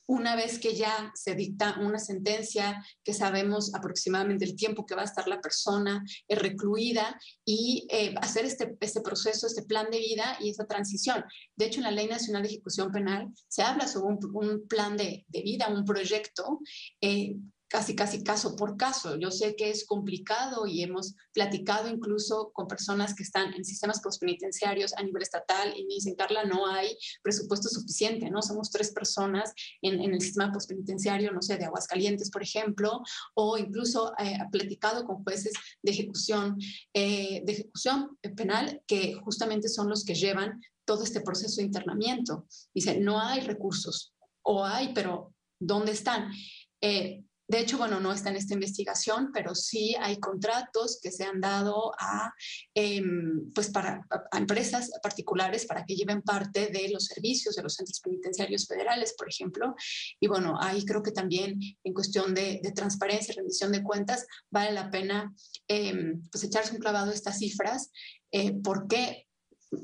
una 0.06 0.36
vez 0.36 0.60
que 0.60 0.76
ya 0.76 1.12
se 1.16 1.36
dicta 1.36 1.78
una 1.80 2.00
sentencia, 2.00 2.84
que 3.04 3.14
sabemos 3.14 3.74
aproximadamente 3.74 4.46
el 4.46 4.56
tiempo 4.56 4.86
que 4.86 4.96
va 4.96 5.02
a 5.02 5.06
estar 5.06 5.28
la 5.28 5.42
persona 5.42 6.04
eh, 6.28 6.36
recluida 6.36 7.18
y 7.46 7.88
eh, 7.90 8.14
hacer 8.22 8.46
este, 8.46 8.76
este 8.80 9.02
proceso, 9.02 9.48
este 9.48 9.64
plan 9.64 9.90
de 9.90 10.00
vida 10.00 10.38
y 10.40 10.50
esa 10.50 10.66
transición. 10.66 11.24
De 11.56 11.66
hecho, 11.66 11.80
en 11.80 11.86
la 11.86 11.92
Ley 11.92 12.08
Nacional 12.08 12.44
de 12.44 12.50
Ejecución 12.50 12.92
Penal 12.92 13.30
se 13.48 13.64
habla 13.64 13.88
sobre 13.88 14.18
un, 14.34 14.68
plan 14.68 14.98
de, 14.98 15.26
vida, 15.30 15.68
un 15.70 15.86
proyecto 15.86 16.60
eh, 17.02 17.36
casi, 17.74 17.96
casi 17.96 18.24
caso 18.24 18.56
por 18.56 18.78
caso. 18.78 19.18
Yo 19.18 19.32
sé 19.32 19.56
que 19.56 19.72
es 19.72 19.84
complicado 19.88 20.68
y 20.68 20.84
hemos 20.84 21.16
platicado 21.34 21.90
incluso 21.90 22.52
con 22.54 22.68
personas 22.68 23.16
que 23.16 23.24
están 23.24 23.52
en 23.56 23.66
sistemas 23.66 24.00
postpenitenciarios 24.00 24.94
a 24.94 25.02
nivel 25.02 25.24
estatal 25.24 25.74
y 25.76 25.84
me 25.86 25.96
dicen, 25.96 26.14
Carla, 26.14 26.44
no 26.44 26.68
hay 26.68 26.96
presupuesto 27.24 27.70
suficiente, 27.70 28.30
¿no? 28.30 28.44
Somos 28.44 28.70
tres 28.70 28.94
personas 28.94 29.56
en, 29.82 30.00
el 30.02 30.22
sistema 30.22 30.52
postpenitenciario, 30.52 31.32
no 31.32 31.42
sé, 31.42 31.58
de 31.58 31.66
Aguascalientes, 31.66 32.30
por 32.30 32.44
ejemplo, 32.44 33.02
o 33.34 33.58
incluso 33.58 34.14
eh, 34.20 34.38
platicado 34.52 35.04
con 35.04 35.24
jueces 35.24 35.54
de 35.82 35.92
ejecución, 35.92 36.60
eh, 36.94 37.42
de 37.44 37.54
ejecución 37.54 38.20
penal 38.36 38.84
que 38.86 39.16
justamente 39.16 39.68
son 39.68 39.90
los 39.90 40.06
que 40.06 40.14
llevan 40.14 40.62
todo 40.86 41.04
este 41.04 41.22
proceso 41.22 41.56
de 41.56 41.64
internamiento. 41.64 42.46
Dice, 42.72 43.00
no 43.00 43.20
hay 43.20 43.40
recursos, 43.40 44.14
o 44.44 44.64
hay, 44.64 44.94
pero 44.94 45.34
¿dónde 45.60 45.94
están? 45.94 46.32
Eh, 46.80 47.24
de 47.48 47.60
hecho, 47.60 47.78
bueno, 47.78 48.00
no 48.00 48.14
está 48.14 48.30
en 48.30 48.38
esta 48.38 48.54
investigación, 48.54 49.32
pero 49.34 49.54
sí 49.54 49.96
hay 50.00 50.20
contratos 50.20 51.00
que 51.02 51.12
se 51.12 51.26
han 51.26 51.42
dado 51.42 51.92
a, 52.00 52.34
em, 52.74 53.52
pues 53.54 53.70
para, 53.70 54.02
empresas 54.32 54.90
particulares 55.02 55.66
para 55.66 55.86
que 55.86 55.96
lleven 55.96 56.22
parte 56.22 56.68
de 56.68 56.90
los 56.90 57.06
servicios 57.06 57.56
de 57.56 57.64
los 57.64 57.76
centros 57.76 58.00
penitenciarios 58.00 58.66
federales, 58.66 59.14
por 59.18 59.30
ejemplo. 59.30 59.76
Y 60.20 60.28
bueno, 60.28 60.58
ahí 60.60 60.86
creo 60.86 61.04
que 61.04 61.12
también 61.12 61.60
en 61.84 61.94
cuestión 61.94 62.34
de, 62.34 62.62
transparencia 62.74 63.34
y 63.34 63.36
rendición 63.36 63.72
de 63.72 63.84
cuentas 63.84 64.26
vale 64.50 64.72
la 64.72 64.90
pena 64.90 65.34
em, 65.68 66.22
pues 66.32 66.44
echarse 66.44 66.74
un 66.74 66.80
clavado 66.80 67.12
a 67.12 67.14
estas 67.14 67.38
cifras, 67.38 67.92
eh, 68.32 68.54
porque 68.64 69.28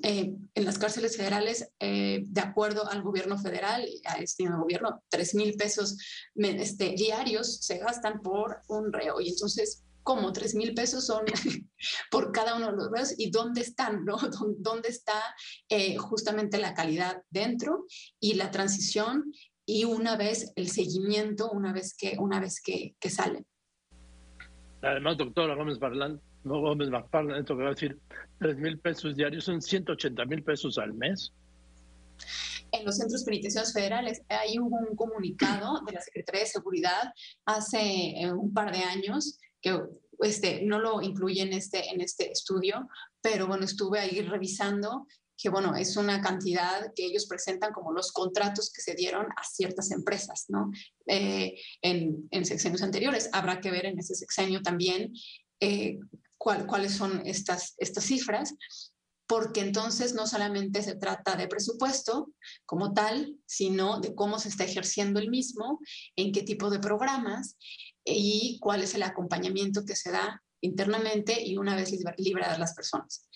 eh, 0.04 0.36
en 0.56 0.66
las 0.66 0.78
cárceles 0.78 1.18
federales, 1.18 1.72
eh, 1.80 2.24
de 2.26 2.42
acuerdo 2.42 2.90
al 2.90 3.02
gobierno 3.02 3.38
federal, 3.38 3.88
a 4.06 4.16
este 4.16 4.48
gobierno, 4.48 5.04
3 5.10 5.36
mil 5.36 5.54
pesos 5.56 5.98
este, 6.36 6.94
diarios 6.96 7.58
se 7.62 7.78
gastan 7.78 8.22
por 8.22 8.62
un 8.68 8.92
reo. 8.92 9.22
Y 9.22 9.30
entonces, 9.30 9.84
¿cómo 10.04 10.32
3 10.32 10.56
mil 10.56 10.74
pesos 10.74 11.06
son 11.06 11.26
por 12.12 12.32
cada 12.32 12.56
uno 12.56 12.68
de 12.68 12.78
los 12.78 12.92
reos? 12.92 13.14
¿Y 13.18 13.32
dónde 13.32 13.62
están? 13.62 14.06
No? 14.06 14.18
¿Dónde 14.58 14.90
está 14.90 15.22
eh, 15.70 15.98
justamente 15.98 16.58
la 16.58 16.74
calidad 16.74 17.24
dentro 17.30 17.86
y 18.20 18.34
la 18.34 18.52
transición 18.52 19.32
y 19.66 19.86
una 19.86 20.18
vez 20.18 20.52
el 20.56 20.68
seguimiento, 20.70 21.52
una 21.52 21.72
vez 21.72 21.96
que, 21.96 22.18
una 22.18 22.40
vez 22.40 22.60
que, 22.60 22.96
que 23.00 23.10
salen. 23.12 23.46
Además, 24.82 25.18
doctora 25.18 25.56
Gómez 25.56 25.78
Barlán, 25.78 26.20
no 26.44 26.62
Gómez 26.62 26.90
Barlán, 26.90 27.40
esto 27.40 27.56
que 27.56 27.64
va 27.64 27.70
a 27.70 27.74
decir, 27.74 28.00
3 28.40 28.58
mil 28.58 28.80
pesos 28.80 29.16
diarios 29.16 29.44
son 29.46 29.62
180 29.62 30.26
mil 30.26 30.44
pesos 30.44 30.78
al 30.78 30.94
mes. 30.94 31.34
En 32.72 32.86
los 32.86 32.98
centros 32.98 33.24
penitenciarios 33.24 33.74
federales, 33.74 34.22
ahí 34.30 34.60
hubo 34.60 34.78
un 34.78 34.96
comunicado 34.96 35.82
de 35.86 35.94
la 35.94 36.02
Secretaría 36.02 36.42
de 36.42 36.48
Seguridad 36.48 37.14
hace 37.46 37.80
eh, 38.22 38.32
un 38.32 38.54
par 38.54 38.72
de 38.72 38.80
años 38.80 39.40
que 39.62 39.80
este, 40.20 40.62
no 40.64 40.80
lo 40.80 41.02
incluye 41.02 41.42
en 41.42 41.54
este, 41.54 41.90
en 41.90 42.02
este 42.02 42.32
estudio, 42.32 42.88
pero 43.22 43.48
bueno, 43.48 43.66
estuve 43.66 44.00
ahí 44.00 44.22
revisando 44.22 45.08
que 45.42 45.50
bueno, 45.50 45.74
es 45.74 45.96
una 45.96 46.22
cantidad 46.22 46.92
que 46.94 47.06
ellos 47.06 47.26
presentan 47.26 47.72
como 47.72 47.94
los 47.94 48.12
contratos 48.12 48.74
que 48.74 48.82
se 48.82 48.94
dieron 48.94 49.26
a 49.38 49.44
ciertas 49.46 49.90
empresas, 49.92 50.46
¿no? 50.50 50.70
Eh, 51.08 51.56
en, 51.82 52.28
en, 52.32 52.46
sexenios 52.46 52.84
anteriores. 52.84 53.30
Habrá 53.32 53.62
que 53.62 53.72
ver 53.72 53.86
en 53.86 53.98
ese 53.98 54.16
sexenio 54.16 54.62
también 54.62 55.14
eh, 55.62 55.98
cuáles 56.40 56.94
son 56.94 57.22
estas, 57.26 57.76
estas 57.78 58.06
cifras, 58.06 58.56
porque 59.28 59.62
entonces 59.62 60.16
no 60.16 60.26
solamente 60.26 60.82
se 60.82 60.96
trata 60.96 61.36
de 61.36 61.48
presupuesto 61.48 62.34
como 62.66 62.94
tal, 62.94 63.36
sino 63.46 64.00
de 64.00 64.16
cómo 64.16 64.40
se 64.40 64.50
está 64.50 64.64
ejerciendo 64.64 65.20
el 65.20 65.30
mismo, 65.30 65.80
en 66.16 66.32
qué 66.32 66.42
tipo 66.42 66.72
de 66.72 66.80
programas 66.80 67.56
y 68.04 68.58
cuál 68.60 68.82
es 68.82 68.96
el 68.96 69.04
acompañamiento 69.04 69.86
que 69.86 69.96
se 69.96 70.12
da 70.12 70.42
internamente 70.62 71.40
y 71.46 71.58
una 71.58 71.76
vez 71.76 71.94
liberadas 72.18 72.58
las 72.58 72.74
personas. 72.74 73.30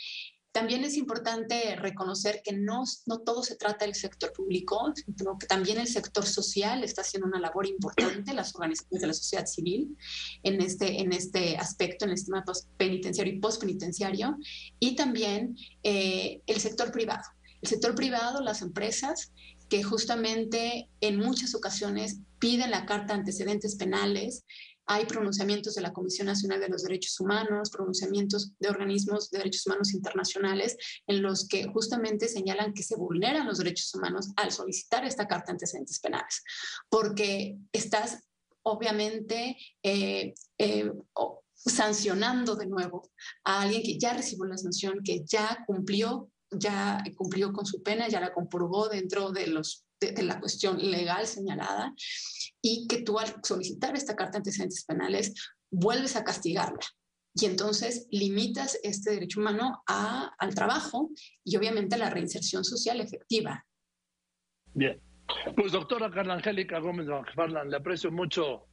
También 0.54 0.84
es 0.84 0.98
importante 0.98 1.76
reconocer 1.78 2.42
que 2.44 2.54
no, 2.54 2.84
no 3.08 3.20
todo 3.22 3.42
se 3.42 3.56
trata 3.56 3.86
del 3.86 3.96
sector 3.96 4.32
público, 4.32 4.94
sino 5.18 5.38
que 5.40 5.48
también 5.48 5.80
el 5.80 5.88
sector 5.88 6.28
social 6.28 6.84
está 6.84 7.02
haciendo 7.02 7.28
una 7.28 7.40
labor 7.40 7.66
importante, 7.66 8.36
las 8.36 8.54
organizaciones 8.54 9.02
de 9.02 9.08
la 9.08 9.14
sociedad 9.14 9.48
civil, 9.48 9.98
en 10.44 10.62
este, 10.62 11.02
en 11.02 11.12
este 11.12 11.58
aspecto, 11.58 12.06
en 12.06 12.12
el 12.12 12.18
sistema 12.18 12.46
penitenciario 12.78 13.34
y 13.34 13.40
postpenitenciario, 13.40 14.38
y 14.80 14.96
también 14.96 15.58
eh, 15.82 16.42
el 16.46 16.60
sector 16.62 16.92
privado. 16.92 17.24
El 17.64 17.70
sector 17.70 17.96
privado, 17.96 18.40
las 18.42 18.62
empresas, 18.62 19.32
que 19.70 19.82
justamente 19.82 20.88
en 21.02 21.18
muchas 21.18 21.56
ocasiones 21.56 22.20
piden 22.38 22.70
la 22.70 22.86
carta 22.86 23.14
de 23.14 23.22
antecedentes 23.22 23.76
penales, 23.76 24.46
hay 24.86 25.06
pronunciamientos 25.06 25.76
de 25.76 25.82
la 25.82 25.94
Comisión 25.94 26.28
Nacional 26.28 26.60
de 26.60 26.70
los 26.70 26.84
Derechos 26.84 27.20
Humanos, 27.20 27.70
pronunciamientos 27.70 28.52
de 28.60 28.70
organismos 28.70 29.30
de 29.30 29.40
derechos 29.40 29.66
humanos 29.66 29.94
internacionales 29.94 30.78
en 31.08 31.22
los 31.22 31.48
que 31.48 31.66
justamente 31.68 32.28
señalan 32.28 32.74
que 32.74 32.84
se 32.84 32.96
vulneran 32.96 33.48
los 33.48 33.58
derechos 33.58 33.94
humanos 33.96 34.30
al 34.36 34.52
solicitar 34.52 35.06
esta 35.06 35.28
carta 35.28 35.48
de 35.48 35.54
antecedentes 35.54 36.00
penales, 36.00 36.44
porque 36.90 37.58
estás 37.72 38.20
obviamente 38.64 39.58
eh, 39.84 40.34
eh, 40.58 40.92
sancionando 41.54 42.56
de 42.56 42.68
nuevo 42.68 43.10
a 43.44 43.62
alguien 43.62 43.84
que 43.84 43.98
ya 43.98 44.14
recibió 44.14 44.46
la 44.46 44.58
sanción, 44.58 45.00
que 45.04 45.24
ya 45.26 45.64
cumplió 45.66 46.30
ya 46.56 47.04
cumplió 47.16 47.52
con 47.52 47.66
su 47.66 47.82
pena, 47.82 48.08
ya 48.08 48.20
la 48.20 48.34
comprobó 48.34 48.88
dentro 48.88 49.32
de 49.32 49.48
los 49.48 49.86
de, 50.12 50.24
la 50.24 50.40
cuestión 50.40 50.78
legal 50.78 51.26
señalada 51.28 51.94
y 52.62 52.88
que 52.88 53.02
tú 53.02 53.20
al 53.20 53.34
solicitar 53.44 53.96
esta 53.96 54.16
carta 54.16 54.34
de 54.34 54.38
antecedentes 54.40 54.86
penales 54.86 55.34
vuelves 55.72 56.16
a 56.16 56.24
castigarla. 56.24 56.80
Y 57.36 57.46
entonces 57.46 58.08
limitas 58.12 58.80
este 58.84 59.12
derecho 59.12 59.40
humano 59.40 59.84
al 59.88 60.54
trabajo 60.54 61.10
y 61.44 61.58
obviamente 61.58 61.96
a 61.96 61.98
la 61.98 62.10
reinserción 62.10 62.64
social 62.64 63.02
efectiva. 63.02 63.66
Bien. 64.74 65.02
Pues 65.56 65.72
doctora 65.72 66.12
Carla 66.12 66.36
Angélica 66.36 66.80
Gómez 66.80 67.08
McFarland, 67.08 67.72
le 67.72 67.78
aprecio 67.78 68.12
mucho 68.12 68.68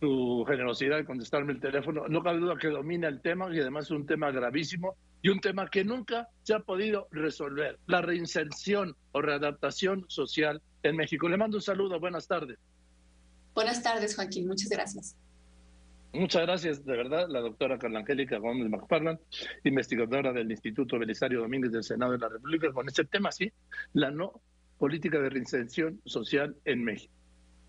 su 0.00 0.44
generosidad 0.48 0.96
de 0.96 1.04
contestarme 1.04 1.52
el 1.52 1.60
teléfono. 1.60 2.08
No 2.08 2.22
cabe 2.22 2.40
duda 2.40 2.56
que 2.56 2.68
domina 2.68 3.06
el 3.06 3.20
tema 3.20 3.54
y 3.54 3.60
además 3.60 3.84
es 3.84 3.90
un 3.90 4.06
tema 4.06 4.30
gravísimo 4.30 4.96
y 5.22 5.28
un 5.28 5.40
tema 5.40 5.68
que 5.68 5.84
nunca 5.84 6.28
se 6.42 6.54
ha 6.54 6.60
podido 6.60 7.06
resolver, 7.10 7.78
la 7.86 8.00
reinserción 8.00 8.96
o 9.12 9.20
readaptación 9.20 10.06
social 10.08 10.62
en 10.82 10.96
México. 10.96 11.28
Le 11.28 11.36
mando 11.36 11.58
un 11.58 11.62
saludo, 11.62 12.00
buenas 12.00 12.26
tardes. 12.26 12.58
Buenas 13.54 13.82
tardes, 13.82 14.16
Joaquín, 14.16 14.46
muchas 14.46 14.70
gracias. 14.70 15.16
Muchas 16.12 16.42
gracias, 16.42 16.84
de 16.84 16.96
verdad, 16.96 17.28
la 17.28 17.40
doctora 17.40 17.78
Carla 17.78 18.00
Angélica 18.00 18.38
Gómez 18.38 18.68
McFarland, 18.68 19.20
investigadora 19.62 20.32
del 20.32 20.50
Instituto 20.50 20.98
Belisario 20.98 21.40
Domínguez 21.40 21.70
del 21.70 21.84
Senado 21.84 22.12
de 22.12 22.18
la 22.18 22.28
República, 22.28 22.72
con 22.72 22.88
este 22.88 23.04
tema, 23.04 23.30
sí, 23.30 23.52
la 23.92 24.10
no 24.10 24.40
política 24.78 25.20
de 25.20 25.28
reinserción 25.28 26.00
social 26.04 26.56
en 26.64 26.82
México. 26.82 27.12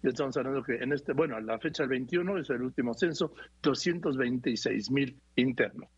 Estamos 0.04 0.36
hablando 0.38 0.64
que 0.64 0.76
en 0.76 0.94
este, 0.94 1.14
bueno, 1.14 1.36
a 1.36 1.42
la 1.42 1.60
fecha 1.60 1.84
del 1.84 1.90
21 1.92 2.40
es 2.40 2.50
el 2.50 2.62
último 2.64 2.94
censo, 2.94 3.34
226 3.62 4.92
mil 4.92 5.16
internos. 5.36 5.90